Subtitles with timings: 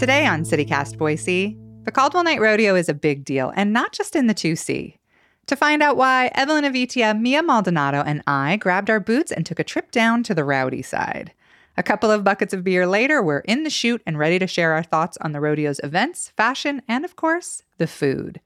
[0.00, 4.16] Today on CityCast Boise, the Caldwell Night Rodeo is a big deal, and not just
[4.16, 4.96] in the 2C.
[5.44, 9.58] To find out why, Evelyn Avitia, Mia Maldonado, and I grabbed our boots and took
[9.58, 11.34] a trip down to the rowdy side.
[11.76, 14.72] A couple of buckets of beer later, we're in the chute and ready to share
[14.72, 18.40] our thoughts on the rodeo's events, fashion, and of course, the food.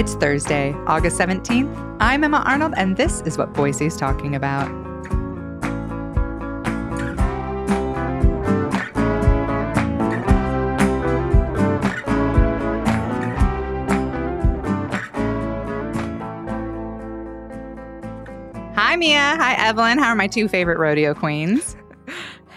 [0.00, 1.98] It's Thursday, August 17th.
[2.00, 4.66] I'm Emma Arnold, and this is what Boise's talking about.
[18.74, 19.18] Hi, Mia.
[19.18, 19.98] Hi, Evelyn.
[19.98, 21.76] How are my two favorite rodeo queens?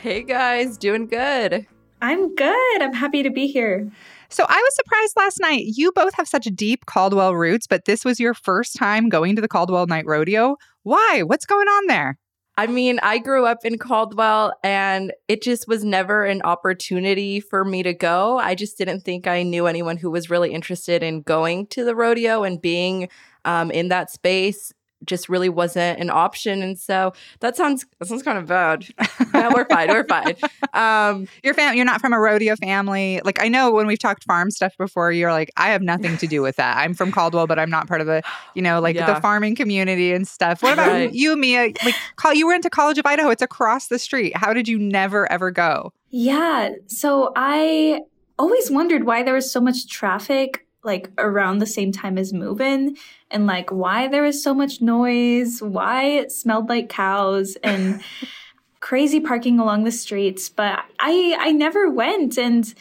[0.02, 1.67] Hey guys, doing good.
[2.02, 2.81] I'm good.
[2.81, 3.91] I'm happy to be here.
[4.34, 5.64] So I was surprised last night.
[5.76, 9.44] You both have such deep Caldwell roots, but this was your first time going to
[9.44, 10.58] the Caldwell Night Rodeo.
[10.81, 11.22] Why?
[11.23, 12.17] What's going on there?
[12.58, 17.64] I mean, I grew up in Caldwell and it just was never an opportunity for
[17.64, 18.39] me to go.
[18.39, 21.95] I just didn't think I knew anyone who was really interested in going to the
[21.95, 23.09] rodeo and being
[23.45, 24.73] um, in that space
[25.05, 26.61] just really wasn't an option.
[26.61, 28.85] And so that sounds that sounds kind of bad.
[29.33, 29.89] no, we're fine.
[29.89, 30.35] We're fine.
[30.73, 33.21] Um, you're fam- You're not from a rodeo family.
[33.23, 36.27] Like I know when we've talked farm stuff before, you're like, I have nothing to
[36.27, 36.77] do with that.
[36.77, 38.21] I'm from Caldwell, but I'm not part of the,
[38.53, 39.13] you know, like Yeah.
[39.13, 40.61] the farming community and stuff.
[40.63, 41.13] What about Right.
[41.13, 41.71] you, Mia?
[41.83, 43.30] Like, call, you went to College of Idaho.
[43.30, 44.36] It's across the street.
[44.36, 45.93] How did you never ever go?
[46.09, 46.69] Yeah.
[46.87, 48.02] So I
[48.39, 52.98] always wondered why there was so much traffic like around the same time as moving
[53.32, 58.02] and like why there was so much noise, why it smelled like cows and
[58.80, 62.73] crazy parking along the streets, but I I never went and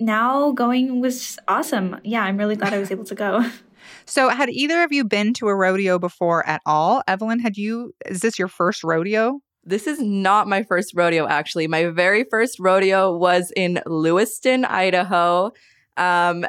[0.00, 1.96] now going was awesome.
[2.04, 3.48] Yeah, I'm really glad I was able to go.
[4.04, 7.02] So, had either of you been to a rodeo before at all?
[7.06, 7.94] Evelyn, had you?
[8.06, 9.40] Is this your first rodeo?
[9.64, 11.66] This is not my first rodeo, actually.
[11.66, 15.52] My very first rodeo was in Lewiston, Idaho.
[15.98, 16.46] Um,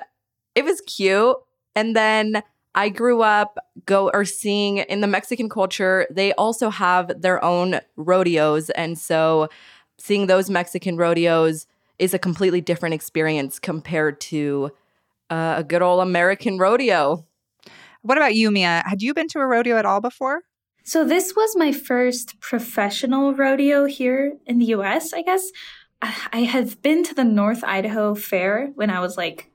[0.56, 1.38] it was cute.
[1.76, 2.44] And then
[2.76, 7.80] I grew up go or seeing in the Mexican culture, they also have their own
[7.96, 8.70] rodeos.
[8.72, 9.50] And so
[9.98, 11.68] seeing those Mexican rodeos
[11.98, 14.72] is a completely different experience compared to
[15.30, 17.26] uh, a good old American rodeo.
[18.02, 18.84] What about you, Mia?
[18.86, 20.42] Had you been to a rodeo at all before?
[20.84, 25.52] So this was my first professional rodeo here in the US, I guess.
[26.02, 29.49] I I have been to the North Idaho Fair when I was like,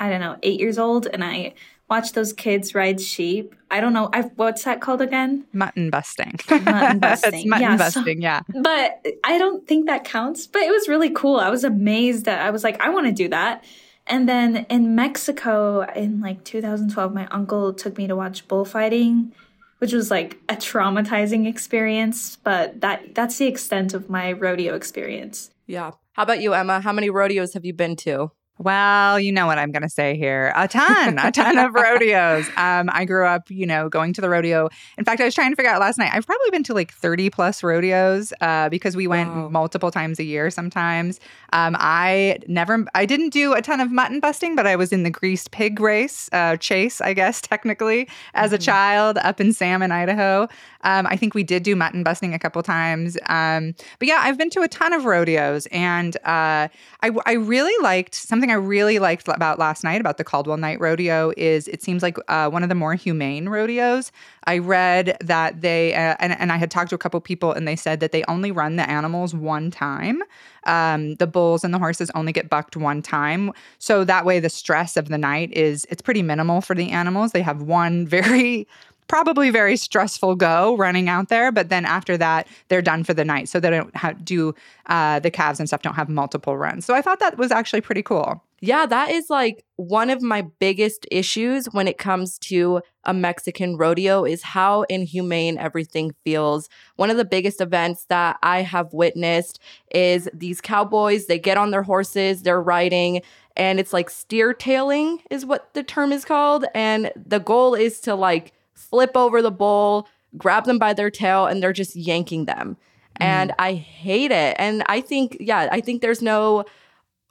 [0.00, 1.54] I don't know, eight years old, and I
[1.88, 3.54] watched those kids ride sheep.
[3.70, 5.44] I don't know, I've, what's that called again?
[5.52, 6.38] Mutton busting.
[6.50, 7.48] Mutton busting.
[7.48, 8.40] mutton Yeah, so- busting, yeah.
[8.54, 10.46] But I don't think that counts.
[10.46, 11.36] But it was really cool.
[11.38, 13.62] I was amazed that I was like, I want to do that.
[14.06, 19.32] And then in Mexico in like 2012, my uncle took me to watch bullfighting,
[19.78, 22.36] which was like a traumatizing experience.
[22.36, 25.50] But that that's the extent of my rodeo experience.
[25.66, 25.92] Yeah.
[26.14, 26.80] How about you, Emma?
[26.80, 28.32] How many rodeos have you been to?
[28.62, 30.52] Well, you know what I'm going to say here.
[30.54, 32.50] A ton, a ton of rodeos.
[32.60, 34.68] Um, I grew up, you know, going to the rodeo.
[34.98, 36.10] In fact, I was trying to figure out last night.
[36.12, 39.48] I've probably been to like 30 plus rodeos uh, because we went Wow.
[39.48, 41.20] multiple times a year sometimes.
[41.54, 45.04] Um, I never, I didn't do a ton of mutton busting, but I was in
[45.04, 48.62] the greased pig race, uh, chase, I guess, technically, as a Mhm.
[48.62, 50.48] child up in Salmon, Idaho.
[50.82, 53.16] Um, I think we did do mutton busting a couple times.
[53.26, 56.68] Um, but yeah, I've been to a ton of rodeos and uh,
[57.02, 60.80] I, I really liked something I really liked about last night about the Caldwell Night
[60.80, 64.12] Rodeo is it seems like uh, one of the more humane rodeos.
[64.44, 67.66] I read that they, uh, and, and I had talked to a couple people and
[67.66, 70.22] they said that they only run the animals one time.
[70.64, 73.52] Um, the bulls and the horses only get bucked one time.
[73.78, 77.32] So that way the stress of the night is, it's pretty minimal for the animals.
[77.32, 78.66] They have one very
[79.10, 83.24] probably very stressful go running out there but then after that they're done for the
[83.24, 84.54] night so they don't have do
[84.86, 87.80] uh, the calves and stuff don't have multiple runs so i thought that was actually
[87.80, 92.82] pretty cool Yeah, that is like one of my biggest issues when it comes to
[93.04, 96.68] a Mexican rodeo is how inhumane everything feels.
[96.96, 99.60] One of the biggest events that I have witnessed
[99.94, 103.22] is these cowboys, they get on their horses, they're riding,
[103.56, 106.66] and it's like steer tailing is what the term is called.
[106.74, 111.46] And the goal is to like flip over the bull, grab them by their tail,
[111.46, 112.76] and they're just yanking them.
[113.20, 113.24] Mm.
[113.24, 114.56] And I hate it.
[114.58, 116.66] And I think, yeah, I think there's no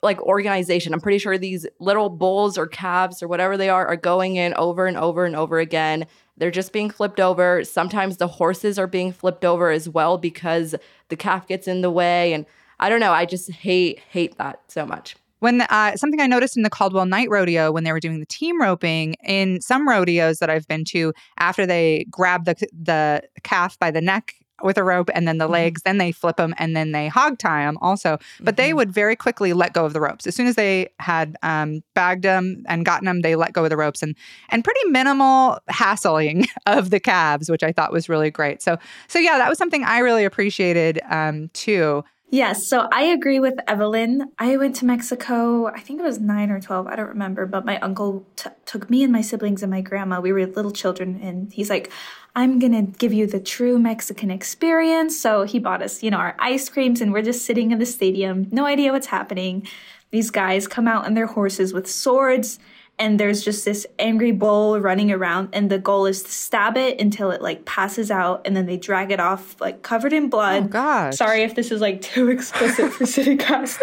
[0.01, 0.93] like organization.
[0.93, 4.53] I'm pretty sure these little bulls or calves or whatever they are are going in
[4.55, 6.07] over and over and over again.
[6.37, 7.63] They're just being flipped over.
[7.63, 10.73] Sometimes the horses are being flipped over as well because
[11.09, 12.33] the calf gets in the way.
[12.33, 12.45] And
[12.79, 13.11] I don't know.
[13.11, 15.15] I just hate hate that so much.
[15.39, 18.25] When uh, something I noticed in the Caldwell Night Rodeo when they were doing the
[18.25, 23.79] team roping in some rodeos that I've been to, after they grab the the calf
[23.79, 25.53] by the neck with a rope and then the mm-hmm.
[25.53, 28.17] legs, then they flip them and then they hog tie them also.
[28.39, 28.55] But mm-hmm.
[28.55, 30.27] they would very quickly let go of the ropes.
[30.27, 33.69] As soon as they had um, bagged them and gotten them, they let go of
[33.69, 34.15] the ropes and
[34.49, 38.61] and pretty minimal hassling of the calves, which I thought was really great.
[38.61, 38.77] So
[39.07, 42.03] so yeah, that was something I really appreciated um, too.
[42.31, 44.31] Yes, so I agree with Evelyn.
[44.37, 47.65] I went to Mexico, I think it was nine or 12, I don't remember, but
[47.65, 50.21] my uncle t- took me and my siblings and my grandma.
[50.21, 51.91] We were little children, and he's like,
[52.35, 55.19] I'm gonna give you the true Mexican experience.
[55.19, 57.85] So he bought us, you know, our ice creams, and we're just sitting in the
[57.87, 59.67] stadium, no idea what's happening.
[60.11, 62.59] These guys come out on their horses with swords
[62.99, 66.99] and there's just this angry bull running around and the goal is to stab it
[66.99, 70.65] until it like passes out and then they drag it off like covered in blood.
[70.65, 71.15] Oh gosh.
[71.15, 73.79] Sorry if this is like too explicit for CityCast.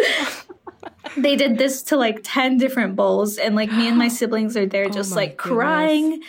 [1.16, 4.66] they did this to like 10 different bulls and like me and my siblings are
[4.66, 5.56] there oh just oh like goodness.
[5.56, 6.22] crying.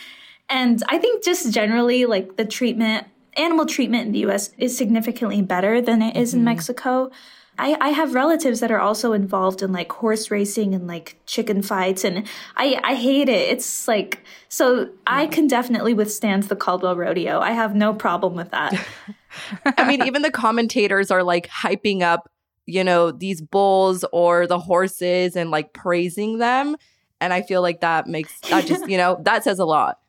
[0.49, 3.05] And I think just generally like the treatment
[3.35, 6.39] animal treatment in the US is significantly better than it is mm-hmm.
[6.39, 7.11] in Mexico.
[7.59, 11.61] I, I have relatives that are also involved in like horse racing and like chicken
[11.61, 13.49] fights and I, I hate it.
[13.49, 17.39] It's like so I can definitely withstand the Caldwell rodeo.
[17.39, 18.73] I have no problem with that.
[19.65, 22.29] I mean, even the commentators are like hyping up,
[22.65, 26.75] you know, these bulls or the horses and like praising them.
[27.19, 29.99] And I feel like that makes that just, you know, that says a lot.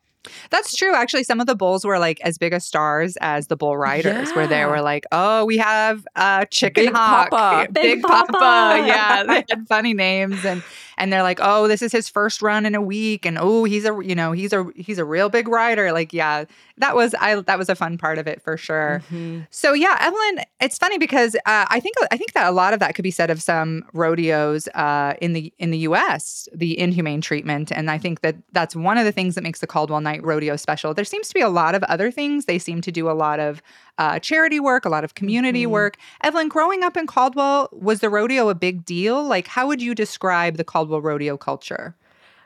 [0.49, 0.93] That's true.
[0.93, 4.29] Actually, some of the bulls were like as big as stars as the bull riders,
[4.29, 4.35] yeah.
[4.35, 7.71] where they were like, "Oh, we have a chicken Big hawk, Papa.
[7.71, 8.31] Big, Big Papa.
[8.33, 8.83] Papa.
[8.85, 10.61] yeah, they had funny names, and
[10.99, 13.85] and they're like, "Oh, this is his first run in a week," and "Oh, he's
[13.85, 16.45] a you know he's a he's a real big rider." Like, yeah,
[16.77, 19.01] that was I that was a fun part of it for sure.
[19.05, 19.41] Mm-hmm.
[19.49, 22.79] So yeah, Evelyn, it's funny because uh, I think I think that a lot of
[22.81, 26.47] that could be said of some rodeos uh, in the in the U.S.
[26.53, 29.67] the inhumane treatment, and I think that that's one of the things that makes the
[29.67, 30.93] Caldwell Night Rodeo special.
[30.93, 32.45] There seems to be a lot of other things.
[32.45, 33.61] They seem to do a lot of
[33.99, 35.73] uh, charity work, a lot of community mm-hmm.
[35.73, 35.97] work.
[36.23, 39.23] Evelyn, growing up in Caldwell, was the rodeo a big deal?
[39.23, 41.95] Like, how would you describe the Caldwell rodeo culture?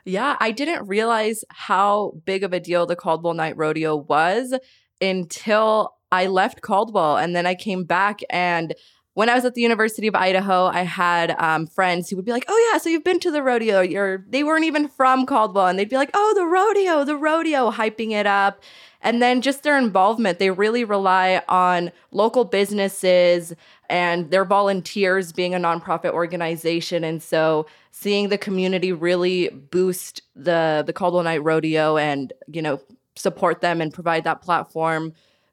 [0.04, 4.54] Yeah, I didn't realize how big of a deal the Caldwell Night Rodeo was
[5.00, 7.16] until I left Caldwell.
[7.16, 8.74] And then I came back and
[9.14, 12.32] when I was at the University of Idaho, I had um, friends who would be
[12.32, 13.80] like, "Oh yeah, so you've been to the rodeo?
[13.80, 17.70] You're." They weren't even from Caldwell, and they'd be like, "Oh, the rodeo, the rodeo,"
[17.70, 18.60] hyping it up.
[19.04, 23.54] And then just their involvement, they really rely on local businesses
[23.90, 27.04] and their volunteers being a nonprofit organization.
[27.04, 32.80] And so seeing the community really boost the the Caldwell Night Rodeo and, you know,
[33.14, 35.12] support them and provide that platform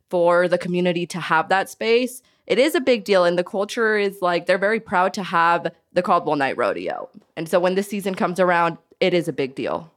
[0.09, 2.21] for the community to have that space.
[2.47, 3.25] It is a big deal.
[3.25, 7.09] And the culture is like they're very proud to have the Caldwell Night Rodeo.
[7.35, 9.91] And so when this season comes around, it is a big deal.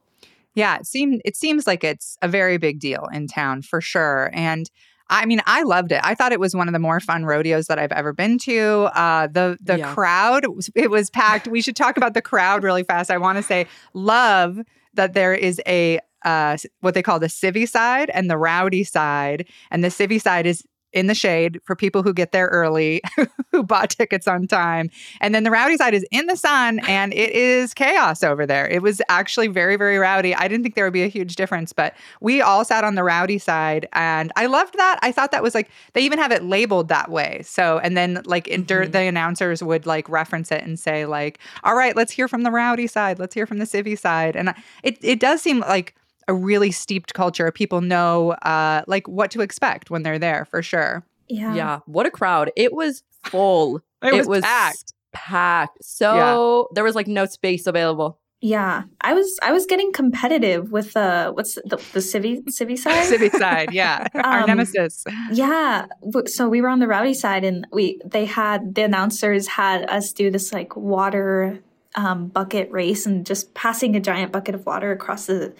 [0.55, 4.31] Yeah, it seemed it seems like it's a very big deal in town for sure.
[4.33, 4.69] And
[5.09, 5.99] I mean, I loved it.
[6.03, 8.89] I thought it was one of the more fun rodeos that I've ever been to.
[8.95, 9.93] Uh, the the yeah.
[9.93, 11.47] crowd, it was, packed.
[11.47, 13.11] we should talk about the crowd really fast.
[13.11, 14.59] I want to say, love
[14.95, 19.47] that there is a uh, what they call the civvy side and the rowdy side,
[19.69, 20.63] and the civvy side is
[20.95, 23.01] in the shade for people who get there early,
[23.51, 24.89] who bought tickets on time.
[25.19, 28.65] And then the rowdy side is in the sun and it is chaos over there.
[28.65, 30.33] It was actually very, very rowdy.
[30.33, 33.03] I didn't think there would be a huge difference, but we all sat on the
[33.03, 34.97] rowdy side and I loved that.
[35.01, 37.41] I thought that was like, they even have it labeled that way.
[37.43, 38.91] So, and then like mm-hmm.
[38.91, 42.51] the announcers would like reference it and say, like, all right, let's hear from the
[42.51, 44.37] rowdy side, let's hear from the civvy side.
[44.37, 45.93] And it, it does seem like,
[46.27, 47.51] a really steeped culture.
[47.51, 51.03] People know uh, like what to expect when they're there for sure.
[51.27, 51.55] Yeah.
[51.55, 51.79] Yeah.
[51.85, 52.51] What a crowd.
[52.55, 53.81] It was full.
[54.03, 54.93] it, was it, was packed.
[55.13, 55.83] Packed.
[55.83, 56.63] So yeah.
[56.75, 58.19] there was like no space available.
[58.41, 63.11] Yeah, I was I was getting competitive with uh what's the the civvy civvy side
[63.11, 65.87] civvy side yeah our um, nemesis yeah
[66.27, 70.11] so we were on the rowdy side and we they had the announcers had us
[70.11, 71.59] do this like water
[71.95, 75.53] um, bucket race and just passing a giant bucket of water across the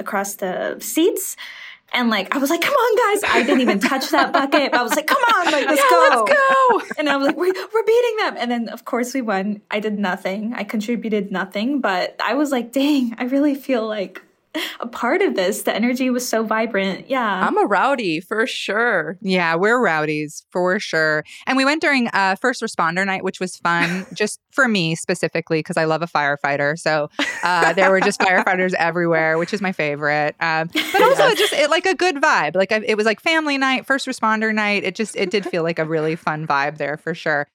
[0.00, 1.36] across the seats.
[1.92, 3.30] And like I was like, come on, guys!
[3.32, 4.72] I didn't even touch that bucket.
[4.74, 6.94] I was like, come on, like let's Yeah, go, let's go.
[6.98, 8.36] And I was like, we're, we're beating them.
[8.38, 9.60] And then of course we won.
[9.70, 10.54] I did nothing.
[10.54, 14.22] I contributed nothing, but I was like, dang, I really feel like
[14.80, 15.62] a part of this.
[15.62, 17.08] The energy was so vibrant.
[17.08, 17.46] Yeah.
[17.46, 19.18] I'm a rowdy for sure.
[19.20, 21.24] Yeah, we're rowdies for sure.
[21.46, 25.60] And we went during uh, first responder night, which was fun, just for me specifically,
[25.60, 26.78] because I love a firefighter.
[26.78, 27.10] So
[27.42, 30.34] uh, there were just firefighters everywhere, which is my favorite.
[30.40, 32.56] Um, but also, it just it like a good vibe.
[32.56, 34.84] Like it was like family night, first responder night.
[34.84, 37.46] It just it did feel like a really fun vibe there for sure.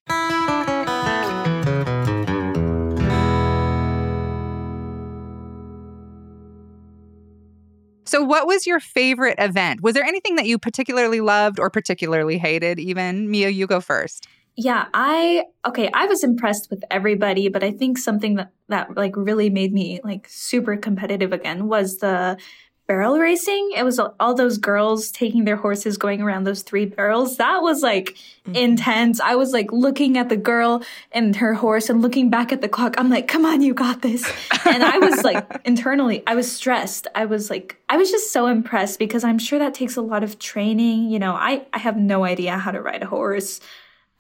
[8.05, 9.81] So, what was your favorite event?
[9.81, 12.79] Was there anything that you particularly loved or particularly hated?
[12.79, 14.27] Even Mia, you go first.
[14.57, 19.15] Yeah, I okay, I was impressed with everybody, but I think something that that like
[19.17, 22.37] really made me like super competitive again was the
[22.87, 23.71] barrel racing.
[23.75, 27.37] It was all those girls taking their horses going around those three barrels.
[27.37, 28.15] That was like
[28.45, 28.55] mm-hmm.
[28.55, 29.19] intense.
[29.19, 32.69] I was like looking at the girl and her horse and looking back at the
[32.69, 32.95] clock.
[32.97, 34.29] I'm like, "Come on, you got this."
[34.65, 37.07] And I was like internally, I was stressed.
[37.15, 40.23] I was like I was just so impressed because I'm sure that takes a lot
[40.23, 41.33] of training, you know.
[41.33, 43.61] I I have no idea how to ride a horse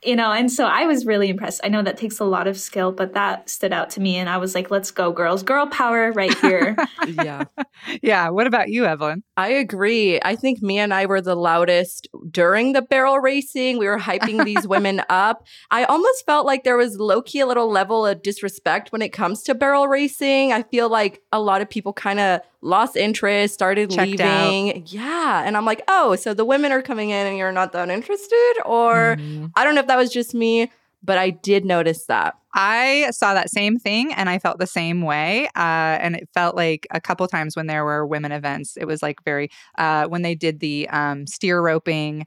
[0.05, 2.57] you know and so i was really impressed i know that takes a lot of
[2.59, 5.67] skill but that stood out to me and i was like let's go girls girl
[5.67, 6.75] power right here
[7.07, 7.45] Yeah.
[8.01, 8.29] Yeah.
[8.29, 9.23] What about you, Evelyn?
[9.37, 10.19] I agree.
[10.23, 13.77] I think me and I were the loudest during the barrel racing.
[13.77, 15.45] We were hyping these women up.
[15.71, 19.09] I almost felt like there was low key a little level of disrespect when it
[19.09, 20.51] comes to barrel racing.
[20.51, 24.51] I feel like a lot of people kind of lost interest, started Checked out.
[24.51, 24.83] leaving.
[24.87, 25.43] Yeah.
[25.45, 28.53] And I'm like, oh, so the women are coming in and you're not that interested?
[28.65, 29.47] Or mm-hmm.
[29.55, 30.71] I don't know if that was just me,
[31.03, 32.35] but I did notice that.
[32.53, 35.47] I saw that same thing and I felt the same way.
[35.55, 39.03] Uh, and it felt like a couple times when there were women events, it was
[39.03, 42.25] like very, uh, when they did the um, steer roping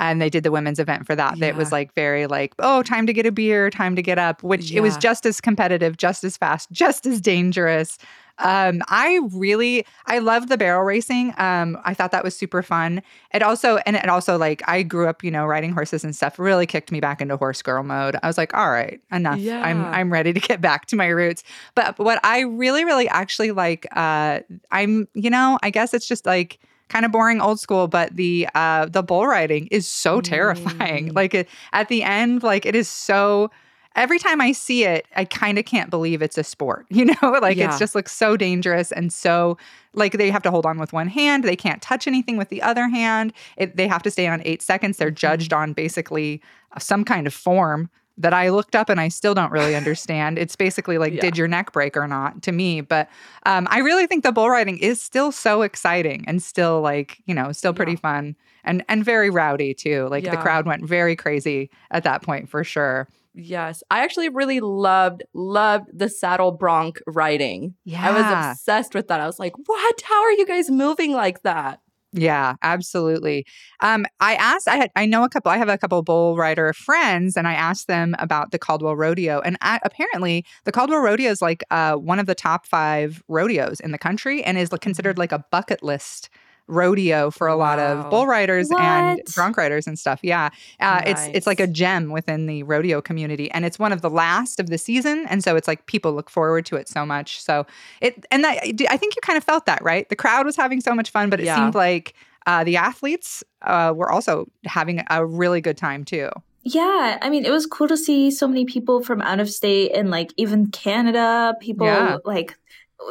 [0.00, 3.06] and they did the women's event for that, that was like very like, oh, time
[3.06, 6.22] to get a beer, time to get up, which it was just as competitive, just
[6.22, 7.98] as fast, just as dangerous.
[8.38, 11.34] Um, I really, I loved the barrel racing.
[11.38, 13.02] Um, I thought that was super fun.
[13.34, 16.38] It also, and it also like, I grew up, you know, riding horses and stuff.
[16.38, 18.16] Really kicked me back into horse girl mode.
[18.22, 19.38] I was like, all right, enough.
[19.66, 21.42] I'm, I'm ready to get back to my roots.
[21.74, 24.40] But what I really, really actually like, uh,
[24.70, 28.48] I'm, you know, I guess it's just like kind of boring old school but the
[28.54, 31.14] uh the bull riding is so terrifying Mm.
[31.14, 33.50] like it, at the end like it is so
[33.98, 36.86] every time I see it, I kind of can't believe it's a sport.
[36.98, 37.68] You know, like Yeah.
[37.68, 39.56] it's just looks so dangerous and so
[39.94, 41.44] like they have to hold on with one hand.
[41.44, 43.32] They can't touch anything with the other hand.
[43.56, 44.96] It, they have to stay on eight seconds.
[44.96, 45.14] They're mm-hmm.
[45.14, 46.42] judged on basically
[46.78, 47.88] some kind of form
[48.18, 50.38] that I looked up and I still don't really understand.
[50.38, 51.20] It's basically like, Yeah.
[51.20, 52.80] did your neck break or not to me?
[52.80, 53.08] But
[53.46, 57.34] um, I really think the bull riding is still so exciting and still like, you
[57.34, 57.98] know, still pretty Yeah.
[57.98, 60.08] fun and and very rowdy too.
[60.10, 63.08] Like the crowd went very crazy at that point for sure.
[63.34, 63.84] Yes.
[63.88, 67.74] I actually really loved, loved the saddle bronc riding.
[67.84, 68.08] Yeah.
[68.08, 69.20] I was obsessed with that.
[69.20, 70.02] I was like, what?
[70.02, 71.80] How are you guys moving like that?
[72.12, 73.44] Yeah, absolutely.
[73.82, 76.72] Um, I asked, I had, I know a couple, I have a couple bull rider
[76.72, 81.30] friends, and I asked them about the Caldwell Rodeo, and I, apparently the Caldwell Rodeo
[81.30, 85.18] is like uh, one of the top five rodeos in the country, and is considered
[85.18, 86.30] like a bucket list
[86.68, 89.34] rodeo for a lot of bull riders and What?
[89.34, 90.20] bronc riders and stuff.
[90.22, 94.00] Yeah, uh, it's it's like a gem within the rodeo community, and it's one of
[94.02, 97.04] the last of the season, and so it's like people look forward to it so
[97.04, 97.40] much.
[97.42, 97.66] So
[98.00, 98.58] it and that
[98.90, 100.08] I think you kind of felt that right.
[100.08, 101.56] The crowd was having so much fun, but it Yeah.
[101.56, 102.14] seemed like
[102.46, 106.30] uh, the athletes uh, were also having a really good time too.
[106.64, 109.92] Yeah, I mean, it was cool to see so many people from out of state
[109.94, 111.54] and like even Canada.
[111.60, 112.18] People Yeah.
[112.24, 112.58] like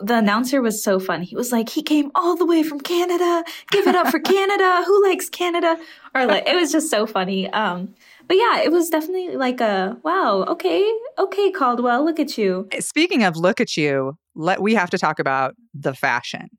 [0.02, 1.22] the announcer was so fun.
[1.22, 3.44] He was like, he came all the way from Canada.
[3.72, 4.84] Give it up for Canada.
[4.86, 5.78] Who likes Canada?
[6.14, 7.50] Or like, it was just so funny.
[7.52, 7.94] Um,
[8.28, 10.44] but yeah, it was definitely like a wow.
[10.50, 10.86] Okay,
[11.18, 12.68] okay, Caldwell, look at you.
[12.80, 16.50] Speaking of look at you, let we have to talk about the fashion.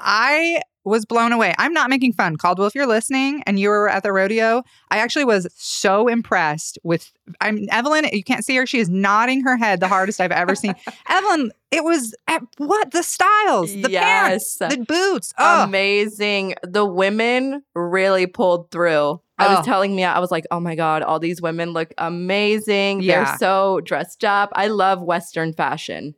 [0.00, 1.54] I was blown away.
[1.58, 2.36] I'm not making fun.
[2.36, 6.78] Caldwell, if you're listening and you were at the rodeo, I actually was so impressed
[6.82, 8.66] with I'm Evelyn, you can't see her.
[8.66, 10.74] She is nodding her head the hardest I've ever seen.
[11.08, 12.92] Evelyn, it was at what?
[12.92, 15.34] The styles, the pants, the boots.
[15.38, 16.54] Oh, Amazing.
[16.62, 19.20] The women really pulled through.
[19.38, 19.56] I Oh.
[19.56, 23.02] was telling me, I was like, oh my God, all these women look amazing.
[23.02, 23.24] Yeah.
[23.24, 24.50] They're so dressed up.
[24.54, 26.14] I love Western fashion.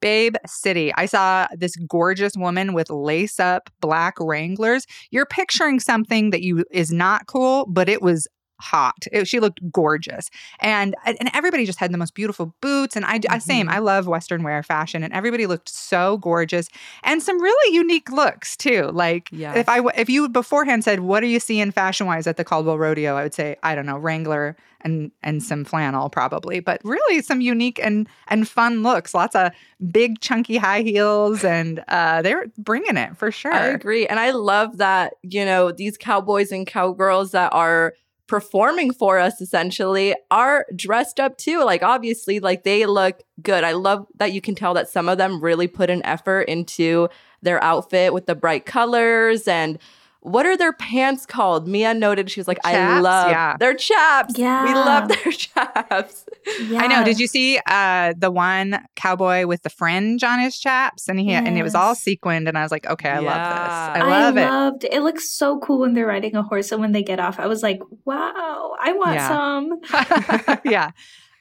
[0.00, 0.92] Babe City.
[0.94, 4.86] I saw this gorgeous woman with lace up black Wranglers.
[5.10, 8.28] You're picturing something that you is not cool, but it was
[8.60, 9.06] hot.
[9.12, 10.30] It- she looked gorgeous,
[10.60, 12.96] and and everybody just had the most beautiful boots.
[12.96, 13.72] And I, I same, Mhm.
[13.72, 16.68] I love Western wear fashion, and everybody looked so gorgeous
[17.02, 18.90] and some really unique looks too.
[18.92, 19.56] Like Yes.
[19.56, 22.78] if I if you beforehand said, "What are you seeing fashion wise at the Caldwell
[22.78, 27.22] Rodeo?" I would say, I don't know, Wrangler and and some flannel probably, but really
[27.22, 29.14] some unique and and fun looks.
[29.14, 29.50] Lots of
[29.90, 33.52] big chunky high heels, and uh, they're bringing it for sure.
[33.52, 34.06] I agree.
[34.06, 37.94] And I love that, you know, these cowboys and cowgirls that are
[38.26, 41.62] performing for us essentially are dressed up too.
[41.64, 43.64] Like, obviously, like they look good.
[43.64, 47.08] I love that you can tell that some of them really put an effort into
[47.42, 49.78] their outfit with the bright colors and
[50.24, 51.68] what are their pants called?
[51.68, 53.58] Mia noted she was like, I love Yeah.
[53.58, 54.38] their chaps.
[54.38, 54.64] Yeah.
[54.64, 56.24] We love their chaps.
[56.60, 56.80] Yeah.
[56.80, 57.04] I know.
[57.04, 61.32] Did you see uh, the one cowboy with the fringe on his chaps, and he
[61.32, 64.02] and it was all sequined, and I was like, okay, I love this.
[64.02, 64.48] I love it.
[64.48, 65.02] loved it.
[65.02, 67.38] looks so cool when they're riding a horse and when they get off.
[67.38, 69.28] I was like, wow, I want Yeah.
[69.28, 70.60] some.
[70.64, 70.90] yeah.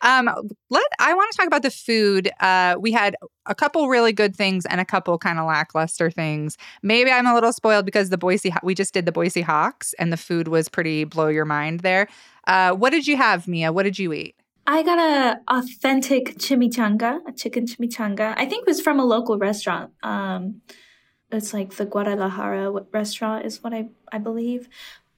[0.04, 0.30] Um,
[0.70, 2.30] let I want to talk about the food.
[2.40, 6.58] Uh, we had a couple really good things and a couple kind of lackluster things.
[6.84, 10.12] Maybe I'm a little spoiled because the Boise we just did the Boise Hawks and
[10.12, 12.08] the food was pretty blow your mind there.
[12.46, 13.72] Uh, what did you have, Mia?
[13.72, 14.36] What did you eat?
[14.68, 18.34] I got a authentic chimichanga, a chicken chimichanga.
[18.38, 19.92] I think it was from a local restaurant.
[20.04, 20.62] Um,
[21.32, 24.68] it's like the Guadalajara restaurant is what I I believe,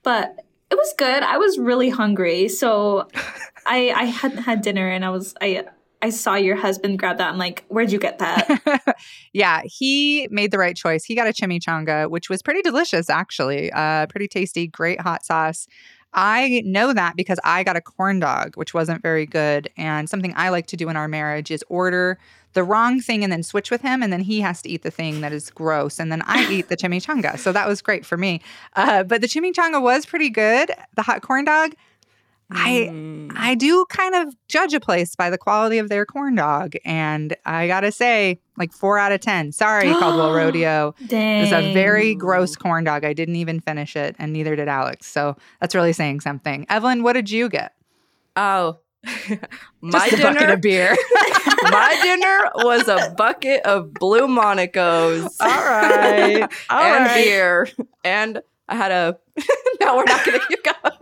[0.02, 1.22] but it was good.
[1.22, 3.08] I was really hungry, so
[3.66, 5.64] I I hadn't had dinner, and I was I
[6.02, 7.28] I saw your husband grab that.
[7.28, 8.96] I'm like, where'd you get that?
[9.32, 11.04] yeah, he made the right choice.
[11.04, 13.72] He got a chimichanga, which was pretty delicious, actually.
[13.72, 15.66] Uh, pretty tasty, great hot sauce.
[16.12, 19.68] I know that because I got a corn dog, which wasn't very good.
[19.76, 22.18] And something I like to do in our marriage is order
[22.54, 24.02] the wrong thing and then switch with him.
[24.02, 25.98] And then he has to eat the thing that is gross.
[25.98, 27.38] And then I eat the chimichanga.
[27.38, 28.40] So that was great for me.
[28.74, 30.70] Uh, but the chimichanga was pretty good.
[30.94, 31.74] The hot corn dog,
[32.52, 33.32] Mm.
[33.34, 36.74] I do kind of judge a place by the quality of their corn dog.
[36.84, 39.52] And I gotta say, like four out of 10.
[39.52, 40.94] Sorry, Caldwell Rodeo.
[41.06, 43.04] Dang, It was a very gross corn dog.
[43.04, 45.06] I didn't even finish it, and neither did Alex.
[45.06, 46.66] So that's really saying something.
[46.68, 47.74] Evelyn, what did you get?
[48.36, 48.78] Oh.
[49.80, 50.52] my Just a bucket dinner.
[50.54, 50.96] of beer.
[51.70, 55.36] my dinner was a bucket of blue Monaco's.
[55.40, 56.42] All right.
[56.70, 57.14] All and right.
[57.24, 57.68] beer.
[58.04, 59.18] And I had a.
[59.80, 60.94] no, we're not going to keep going.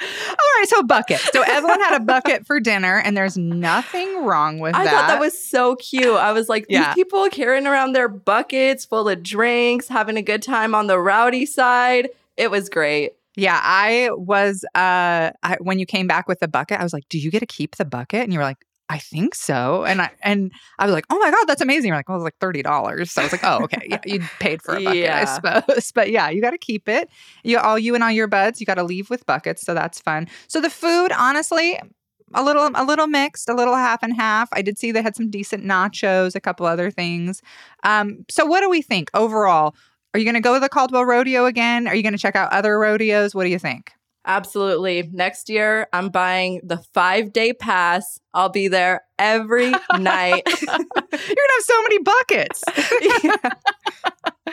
[0.00, 0.64] All right.
[0.66, 1.20] So a bucket.
[1.32, 4.94] So Evelyn had a bucket for dinner, and there's nothing wrong with I that.
[4.94, 6.06] I thought that was so cute.
[6.06, 10.42] I was like, these people carrying around their buckets full of drinks, having a good
[10.42, 12.10] time on the rowdy side.
[12.36, 13.12] It was great.
[13.36, 17.08] Yeah, I was uh I, when you came back with the bucket, I was like,
[17.08, 20.02] "Do you get to keep the bucket?" And you were like, "I think so." And
[20.02, 22.24] I and I was like, "Oh my god, that's amazing." You're like, "Well, it was
[22.24, 25.08] like thirty dollars." So I was like, "Oh, okay, yeah, you paid for a bucket,
[25.10, 27.08] I suppose." But yeah, you got to keep it.
[27.44, 30.00] You all you and all your buds, you got to leave with buckets, so that's
[30.00, 30.28] fun.
[30.48, 31.78] So the food, honestly.
[32.32, 34.48] A little, a little mixed, a little half and half.
[34.52, 37.42] I did see they had some decent nachos, a couple other things.
[37.82, 39.74] Um, so what do we think overall?
[40.14, 41.88] Are you going to go to the Caldwell Rodeo again?
[41.88, 43.34] Are you going to check out other rodeos?
[43.34, 43.92] What do you think?
[44.26, 45.08] Absolutely.
[45.12, 48.20] Next year, I'm buying the five day pass.
[48.34, 50.42] I'll be there every night.
[50.46, 52.62] You're going to have so many buckets.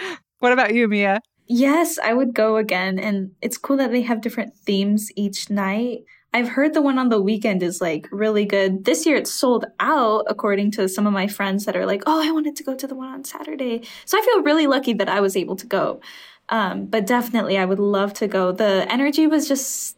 [0.39, 1.21] what about you, Mia?
[1.47, 2.99] Yes, I would go again.
[2.99, 6.03] And it's cool that they have different themes each night.
[6.33, 8.85] I've heard the one on the weekend is like really good.
[8.85, 12.21] This year it's sold out, according to some of my friends that are like, oh,
[12.21, 13.87] I wanted to go to the one on Saturday.
[14.05, 16.01] So I feel really lucky that I was able to go.
[16.49, 18.51] Um, but definitely, I would love to go.
[18.51, 19.97] The energy was just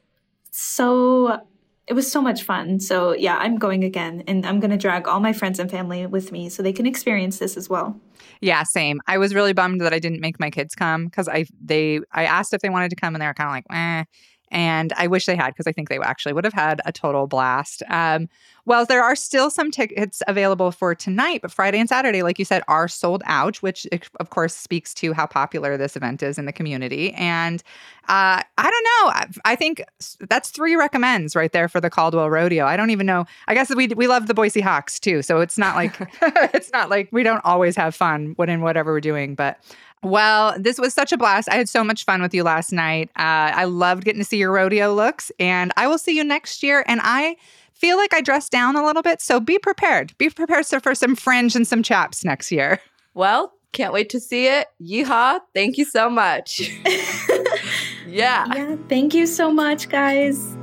[0.52, 1.42] so,
[1.88, 2.80] it was so much fun.
[2.80, 6.06] So yeah, I'm going again and I'm going to drag all my friends and family
[6.06, 8.00] with me so they can experience this as well.
[8.42, 9.02] Yeah, same.
[9.08, 12.26] I was really bummed that I didn't make my kids come because I they I
[12.26, 14.06] asked if they wanted to come and they were kind of like, eh.
[14.52, 17.28] And I wish they had because I think they actually would have had a total
[17.28, 17.84] blast.
[17.88, 18.28] Um,
[18.66, 22.46] well, there are still some tickets available for tonight, but Friday and Saturday, like you
[22.46, 23.88] said, are sold out, which
[24.20, 27.14] of course speaks to how popular this event is in the community.
[27.14, 27.64] And
[28.08, 29.12] uh, I don't know.
[29.12, 29.84] I, I think
[30.30, 32.66] that's three recommends right there for the Caldwell Rodeo.
[32.66, 33.26] I don't even know.
[33.48, 35.96] I guess we we love the Boise Hawks too, so it's not like
[36.54, 39.60] it's not like we don't always have fun when in whatever we're doing, but.
[40.02, 41.50] Well, this was such a blast.
[41.52, 43.10] I had so much fun with you last night.
[43.18, 46.64] Uh, I loved getting to see your rodeo looks, and I will see you next
[46.64, 46.86] year.
[46.88, 47.36] And I
[47.80, 50.14] feel like I dressed down a little bit, so be prepared.
[50.18, 52.80] Be prepared for some fringe and some chaps next year.
[53.14, 54.68] Well, can't wait to see it.
[54.82, 55.40] Yeehaw.
[55.54, 56.60] Thank you so much.
[58.08, 58.46] yeah.
[58.54, 60.56] Yeah, thank you so much, guys.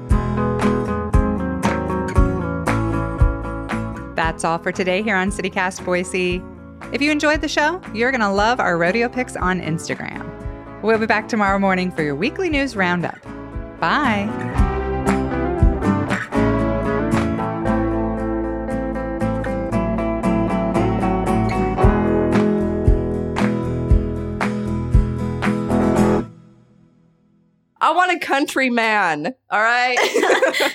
[4.16, 6.42] That's all for today here on CityCast Boise.
[6.92, 10.24] If you enjoyed the show, you're going to love our rodeo pics on Instagram.
[10.82, 13.22] We'll be back tomorrow morning for your weekly news roundup.
[13.80, 14.65] Bye.
[27.86, 29.32] I want a country man.
[29.48, 29.96] All right.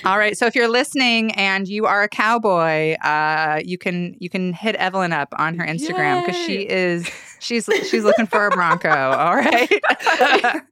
[0.06, 0.34] All right.
[0.34, 4.76] So if you're listening and you are a cowboy, uh, you can you can hit
[4.76, 7.06] Evelyn up on her Instagram because she is
[7.38, 8.88] she's she's looking for a Bronco.
[8.88, 9.70] All right.